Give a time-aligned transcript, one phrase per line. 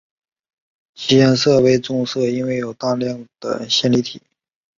[0.95, 4.19] 其颜色为棕色是因为有大量的线粒体。